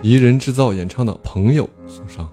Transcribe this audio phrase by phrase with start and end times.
[0.00, 2.28] 宜人制造演唱的《朋友》送上。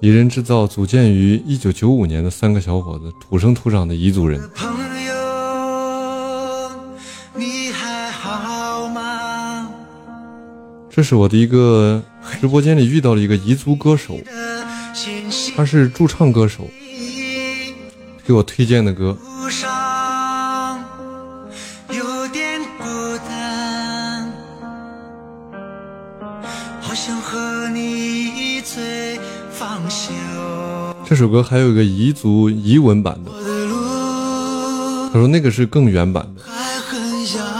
[0.00, 4.38] 宜人制造组建于一九九五年的三个小伙子，土生土长的彝族人。
[10.96, 12.02] 这是我的一个
[12.40, 14.18] 直播间里遇到了一个彝族歌手，
[15.54, 16.66] 他是驻唱歌手，
[18.26, 19.14] 给我推荐的歌。
[31.04, 33.30] 这首歌还有一个彝族彝文版的，
[35.12, 36.42] 他说那个是更原版的，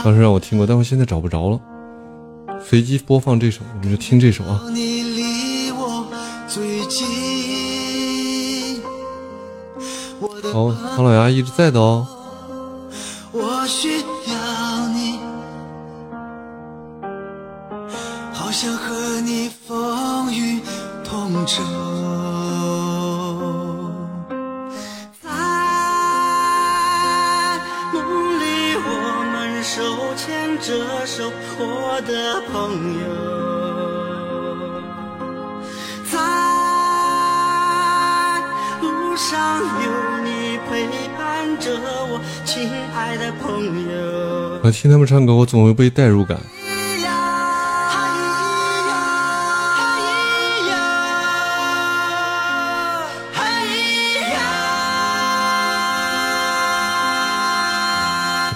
[0.03, 1.59] 当时让我听过，但我现在找不着了。
[2.69, 4.59] 随机播放这首，我们就听这首啊。
[4.73, 6.05] 你离我
[6.49, 8.81] 最近。
[10.19, 12.05] 我的好，唐老鸭一直在的哦。
[13.31, 15.17] 我需要你，
[18.33, 20.59] 好想和你风雨
[21.05, 21.86] 同舟。
[30.67, 33.07] 牵着手，我的朋友。
[36.11, 36.19] 在
[38.81, 39.87] 路上有
[40.25, 40.83] 你陪
[41.17, 41.71] 伴着
[42.09, 43.47] 我，亲爱的朋
[43.89, 44.59] 友。
[44.61, 46.37] 我听他们唱歌，我总会被代入感。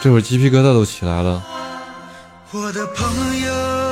[0.04, 1.42] 这会儿鸡皮疙瘩都起来了。
[2.54, 3.08] 我的朋
[3.40, 3.91] 友，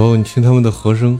[0.00, 1.18] 哦，你听他们的和声，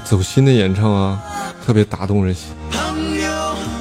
[0.00, 1.22] 走心的演唱啊，
[1.64, 2.48] 特别打动人心。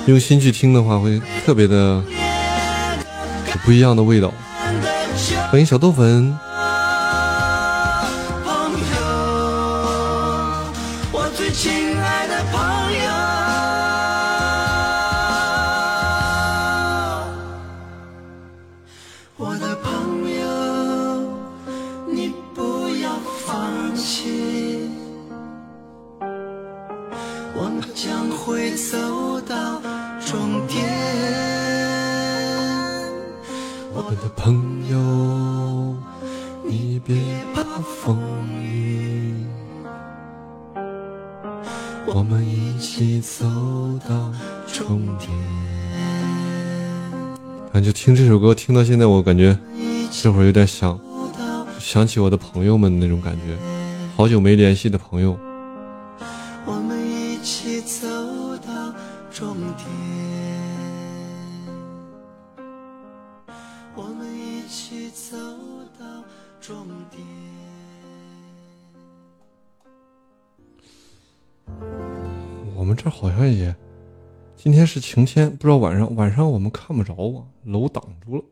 [0.07, 2.01] 用心去听的话，会特别的
[3.63, 4.33] 不一样的味道。
[5.51, 6.35] 欢迎小豆粉，
[8.43, 9.01] 朋友，
[11.11, 12.59] 我最亲爱的朋
[12.93, 13.40] 友，
[34.03, 35.95] 我的朋友，
[36.67, 37.15] 你别
[37.53, 38.17] 怕风
[38.49, 39.35] 雨，
[42.07, 43.45] 我们一起走
[44.09, 44.33] 到
[44.65, 45.29] 终点。
[47.71, 49.55] 感觉听这首歌，听到现在，我感觉
[50.11, 50.99] 这会儿有点想，
[51.79, 53.55] 想起我的朋友们那种感觉，
[54.17, 55.37] 好久没联系的朋友。
[56.65, 58.07] 我们一起走
[58.65, 58.93] 到
[59.31, 59.87] 终点，
[66.61, 67.21] 终点。
[72.75, 73.75] 我们这好像也，
[74.55, 78.43] 今天是晴天，不知道晚上晚上我们看不着啊，楼挡住了。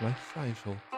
[0.00, 0.95] 来下一首。